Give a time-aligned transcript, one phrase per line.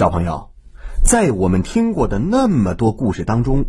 [0.00, 0.50] 小朋友，
[1.04, 3.66] 在我们听过的那么多故事当中，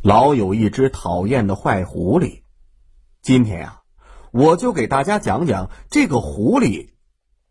[0.00, 2.42] 老有一只讨厌的坏狐狸。
[3.20, 3.80] 今天呀，
[4.30, 6.90] 我就给大家讲讲这个狐狸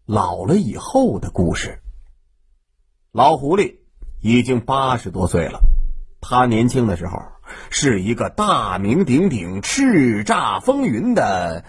[0.05, 1.81] 老了以后的故事。
[3.11, 3.79] 老狐狸
[4.21, 5.59] 已经八十多岁了，
[6.21, 7.21] 他年轻的时候
[7.69, 11.65] 是一个大名鼎鼎、叱咤风云的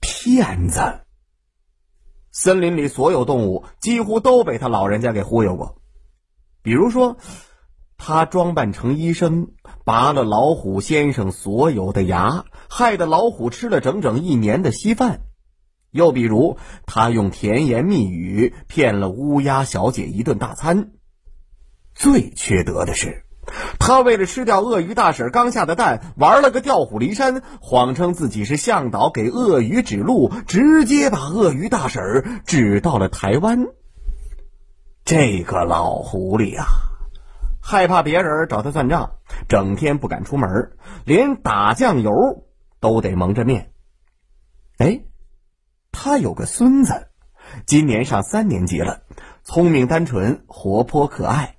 [0.00, 1.00] 骗子。
[2.32, 5.76] 森林里所有动物几乎都被他老人家给忽悠过，
[6.62, 7.18] 比如说，
[7.98, 9.48] 他装扮成医生，
[9.84, 15.18] 拔了老虎先生所有的牙，害得老虎吃了整整一年的稀饭；
[15.90, 16.56] 又比如，
[16.86, 20.92] 他用甜言蜜语骗了乌鸦小姐一顿大餐。
[21.94, 23.26] 最缺德的是。
[23.78, 33.66] 他为了吃掉鳄鱼大婶刚下的蛋，玩了个调虎离山，谎称自己是向导，给鳄鱼指路，直接把鳄鱼大婶指到了台湾。
[35.04, 36.66] 这个老狐狸啊，
[37.60, 39.16] 害怕别人找他算账，
[39.48, 42.12] 整天不敢出门，连打酱油
[42.78, 43.72] 都得蒙着面。
[44.78, 45.02] 哎，
[45.90, 47.08] 他有个孙子，
[47.66, 49.02] 今年上三年级了，
[49.42, 51.56] 聪明单纯，活泼可爱。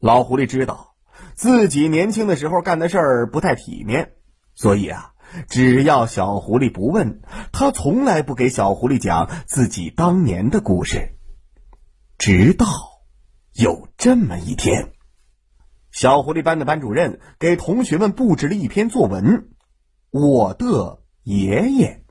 [0.00, 0.93] 老狐狸知道。
[1.34, 4.12] 自己年轻的时候干的事儿不太体面，
[4.54, 5.12] 所以啊，
[5.48, 7.20] 只要小狐狸不问，
[7.52, 11.16] 他从来不给小狐狸讲自己当年的故事。
[12.16, 12.66] 直到
[13.52, 14.92] 有这么一天，
[15.90, 19.24] 小狐狸班的班主任给同学们布置了一篇作文，
[20.10, 22.02] 《我的爷爷》。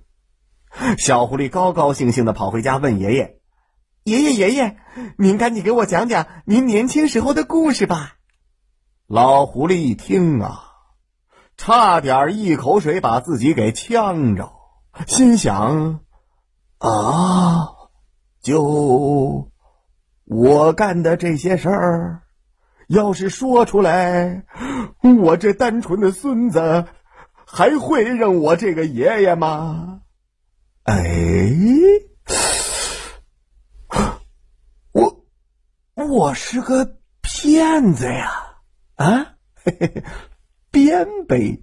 [0.97, 3.37] 小狐狸高高兴兴的跑回家问爷爷
[4.03, 4.77] ：“爷爷爷爷，
[5.17, 8.15] 您赶紧给我讲讲您年轻时候的故事吧。”
[9.07, 10.63] 老狐狸一听啊，
[11.57, 14.53] 差点一口水把自己给呛着，
[15.07, 15.99] 心想
[16.79, 17.67] ：“啊，
[18.41, 19.51] 就
[20.25, 22.21] 我干的这些事儿，
[22.87, 24.45] 要是说出来，
[25.21, 26.85] 我这单纯的孙子
[27.45, 29.99] 还会认我这个爷爷吗？”
[30.83, 30.95] 哎，
[34.91, 35.25] 我
[35.95, 38.42] 我是个骗子呀！
[38.95, 39.35] 啊，
[40.69, 41.61] 编呗，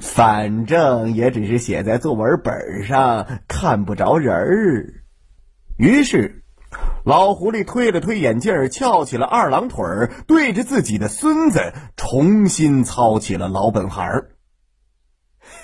[0.00, 5.04] 反正也只是写在作文本上，看不着人儿。
[5.76, 6.44] 于是，
[7.04, 9.82] 老狐狸推了推眼镜，翘起了二郎腿，
[10.28, 14.36] 对着自己的孙子重新操起了老本行儿。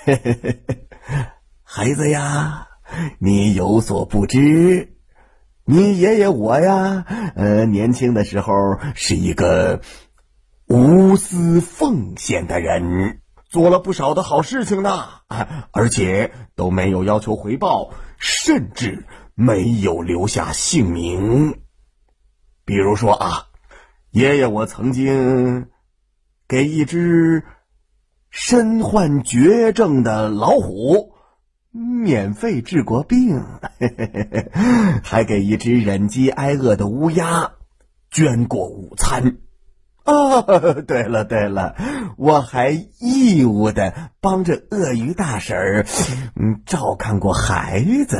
[1.63, 2.67] 孩子呀，
[3.19, 4.97] 你有所不知，
[5.63, 8.53] 你爷爷我呀，呃，年轻的时候
[8.93, 9.79] 是一个。
[10.67, 15.05] 无私奉献的人做了不少的好事情呢，
[15.71, 21.61] 而且都没有要求回报，甚至没有留下姓名。
[22.65, 23.47] 比如说啊，
[24.11, 25.67] 爷爷我曾经
[26.49, 27.45] 给一只
[28.29, 31.13] 身患绝症的老虎
[31.71, 33.41] 免费治过病，
[35.01, 37.53] 还给一只忍饥挨饿的乌鸦
[38.11, 39.37] 捐过午餐。
[40.07, 41.75] 哦，对了对了，
[42.17, 42.69] 我还
[42.99, 45.85] 义务的帮着鳄鱼大婶儿，
[46.37, 48.17] 嗯，照看过孩子。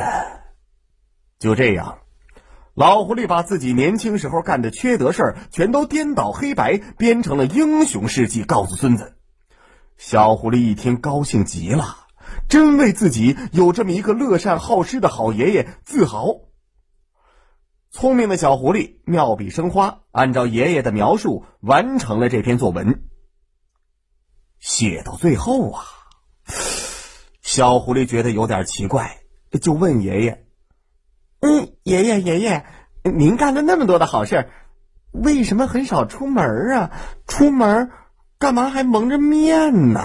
[1.39, 1.99] 就这样，
[2.73, 9.15] 老狐狸把自己年轻时候干的缺德事儿全都颠倒黑白，编成了英雄事迹，告诉孙子。
[9.97, 12.07] 小狐狸一听，高兴极了，
[12.49, 16.46] 真为自己有这么一个乐善好施的好爷爷自豪。
[17.97, 23.01] 聪明的小狐狸妙笔生花，按照爷爷的描述完成了这篇作文。
[24.59, 25.83] 写到最后啊，
[27.41, 29.21] 小狐狸觉得有点奇怪，
[29.59, 30.45] 就问爷爷
[31.41, 32.67] ：“嗯，爷爷爷爷，
[33.01, 34.47] 您干了那么多的好事，
[35.11, 36.45] 为什么很少出门
[36.77, 36.91] 啊？
[37.25, 37.89] 出门
[38.37, 40.01] 干嘛还蒙着面呢？”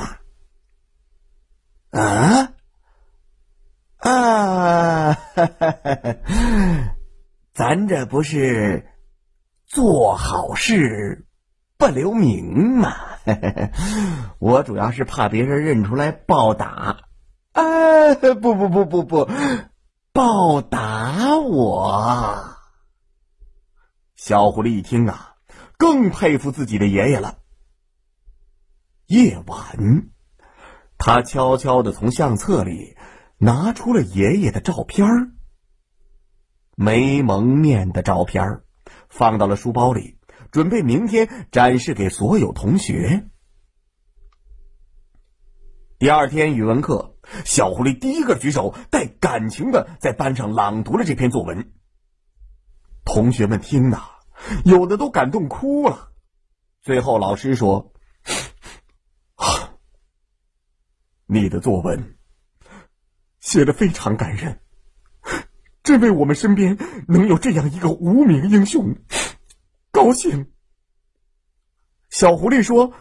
[1.92, 2.54] 啊
[3.98, 5.12] 啊！
[5.12, 6.16] 哈哈哈
[7.62, 8.88] 咱这不是
[9.66, 11.28] 做好事
[11.78, 12.92] 不留名吗？
[14.40, 17.04] 我主要是怕别人认出来暴打。
[17.52, 19.30] 啊，不不不不不，
[20.12, 22.56] 暴打我！
[24.16, 25.34] 小狐狸一听啊，
[25.78, 27.38] 更佩服自己的爷爷了。
[29.06, 30.08] 夜晚，
[30.98, 32.96] 他悄悄的从相册里
[33.38, 35.30] 拿出了爷爷的照片儿。
[36.76, 38.62] 没蒙面的照片
[39.08, 40.18] 放到了书包里，
[40.50, 43.28] 准备明天展示给所有同学。
[45.98, 51.72] 第二天语文课，小狐狸第一个举手，带感情的在班上朗读了这篇作文。
[53.04, 54.00] 同学们听呐，
[54.64, 56.12] 有的都感动哭了。
[56.80, 57.92] 最后，老师说
[61.26, 62.16] ：“你的作文
[63.38, 64.60] 写的非常感人，
[65.82, 68.96] 真为我们身边能有这样一个无名英雄
[69.90, 70.50] 高兴。”
[72.10, 72.92] 小狐狸说：“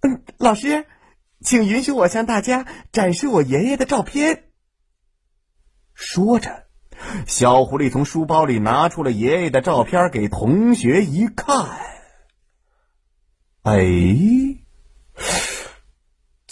[0.00, 0.86] 嗯，老师，
[1.40, 4.50] 请允许我向大家展示我爷爷的照片。”
[5.94, 6.66] 说着，
[7.26, 11.56] 小狐狸从书包里拿出了爷爷的照片，给同学一看。
[13.62, 13.80] 哎，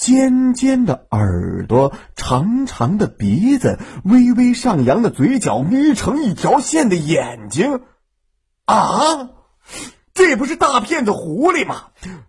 [0.06, 7.80] 尖尖的耳朵，长长的鼻子，微微上扬的嘴角，眯成一条线的眼睛，
[8.66, 9.30] 啊，
[10.14, 11.86] 这不是大骗子狐狸吗？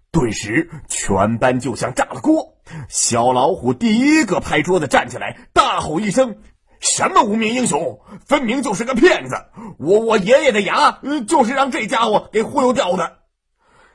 [0.09, 2.55] 顿时，全班就像炸了锅。
[2.89, 6.37] 小老虎第一个拍桌子站起来，大吼一声。
[6.79, 9.35] 什么无名英雄，分明就是个骗子！
[9.77, 10.97] 我我爷爷的牙，
[11.27, 13.19] 就是让这家伙给忽悠掉的。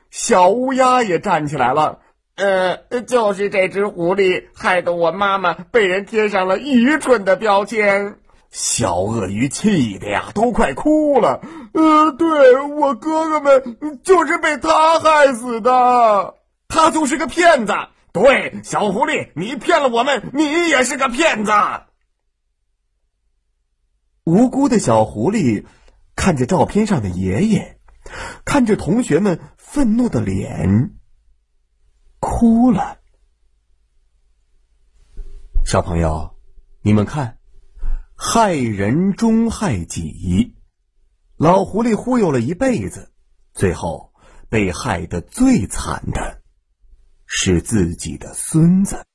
[0.09, 1.99] 小乌鸦也站起来了，
[2.35, 8.17] 呃，就是这只狐狸害得我妈妈被人贴上了愚蠢的标签。
[8.49, 11.41] 小鳄鱼气的呀，都快哭了。
[11.73, 16.35] 呃，对我哥哥们就是被他害死的，
[16.67, 17.73] 他就是个骗子。
[18.11, 21.51] 对，小狐狸，你骗了我们，你也是个骗子。
[24.23, 25.65] 无辜的小狐狸
[26.15, 27.79] 看着照片上的爷爷，
[28.45, 30.91] 看着同学们愤怒的脸，
[32.23, 32.99] 哭了。
[35.65, 36.37] 小朋友，
[36.81, 37.37] 你们看，
[38.15, 40.55] 害人终害己，
[41.35, 43.11] 老狐狸忽悠了一辈子，
[43.53, 44.13] 最后
[44.47, 46.41] 被害的最惨的
[47.25, 49.05] 是自己的孙子。